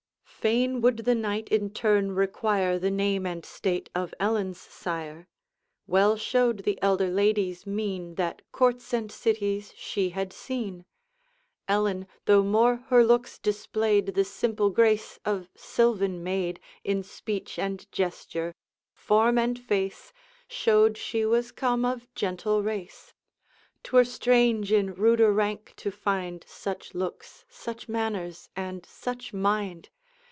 Fain 0.41 0.81
would 0.81 0.97
the 1.05 1.13
Knight 1.13 1.49
in 1.49 1.69
turn 1.69 2.13
require 2.15 2.79
The 2.79 2.89
name 2.89 3.27
and 3.27 3.45
state 3.45 3.91
of 3.93 4.11
Ellen's 4.19 4.59
sire. 4.59 5.27
Well 5.85 6.17
showed 6.17 6.63
the 6.63 6.79
elder 6.81 7.09
lady's 7.11 7.67
mien 7.67 8.15
That 8.15 8.41
courts 8.51 8.91
and 8.91 9.11
cities 9.11 9.71
she 9.77 10.09
had 10.09 10.33
seen; 10.33 10.83
Ellen, 11.67 12.07
though 12.25 12.41
more 12.41 12.77
her 12.87 13.03
looks 13.03 13.37
displayed 13.37 14.15
The 14.15 14.25
simple 14.25 14.71
grace 14.71 15.19
of 15.25 15.47
sylvan 15.55 16.23
maid, 16.23 16.59
In 16.83 17.03
speech 17.03 17.59
and 17.59 17.85
gesture, 17.91 18.55
form 18.95 19.37
and 19.37 19.59
face, 19.59 20.11
Showed 20.47 20.97
she 20.97 21.23
was 21.23 21.51
come 21.51 21.85
of 21.85 22.11
gentle 22.15 22.63
race. 22.63 23.13
'T 23.83 23.91
were 23.93 24.03
strange 24.05 24.71
in 24.71 24.95
ruder 24.95 25.31
rank 25.31 25.73
to 25.77 25.91
find 25.91 26.43
Such 26.47 26.95
looks, 26.95 27.45
such 27.47 27.87
manners, 27.87 28.49
and 28.55 28.83
such 28.87 29.33
mind. 29.35 29.89